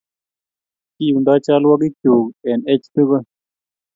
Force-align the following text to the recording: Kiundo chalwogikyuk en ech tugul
Kiundo 0.95 1.33
chalwogikyuk 1.45 2.27
en 2.51 2.59
ech 2.73 2.85
tugul 2.93 3.23